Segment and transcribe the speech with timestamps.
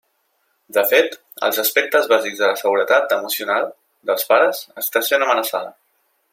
[0.77, 1.17] De fet,
[1.47, 3.71] els aspectes bàsics de la seguretat emocional
[4.11, 5.75] dels pares està sent amenaçada.